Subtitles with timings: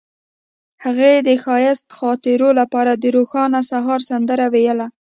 [0.83, 4.87] هغې د ښایسته خاطرو لپاره د روښانه سهار سندره ویله.